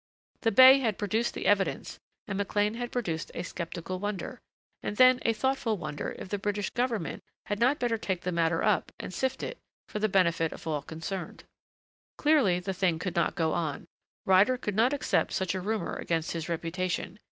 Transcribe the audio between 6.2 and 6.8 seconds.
the British